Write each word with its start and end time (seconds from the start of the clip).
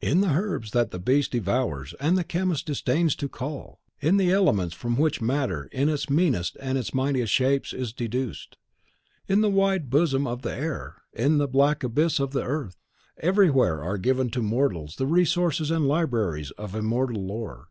In 0.00 0.20
the 0.20 0.28
herbs 0.30 0.70
that 0.70 0.92
the 0.92 1.00
beast 1.00 1.32
devours 1.32 1.92
and 1.98 2.16
the 2.16 2.22
chemist 2.22 2.66
disdains 2.66 3.16
to 3.16 3.28
cull; 3.28 3.80
in 4.00 4.16
the 4.16 4.30
elements 4.30 4.76
from 4.76 4.96
which 4.96 5.20
matter 5.20 5.68
in 5.72 5.88
its 5.88 6.08
meanest 6.08 6.56
and 6.60 6.78
its 6.78 6.94
mightiest 6.94 7.32
shapes 7.32 7.72
is 7.72 7.92
deduced; 7.92 8.56
in 9.26 9.40
the 9.40 9.50
wide 9.50 9.90
bosom 9.90 10.24
of 10.24 10.42
the 10.42 10.54
air; 10.54 11.02
in 11.12 11.38
the 11.38 11.48
black 11.48 11.82
abysses 11.82 12.20
of 12.20 12.30
the 12.30 12.44
earth; 12.44 12.76
everywhere 13.18 13.82
are 13.82 13.98
given 13.98 14.30
to 14.30 14.40
mortals 14.40 14.94
the 14.94 15.06
resources 15.08 15.72
and 15.72 15.88
libraries 15.88 16.52
of 16.52 16.76
immortal 16.76 17.26
lore. 17.26 17.66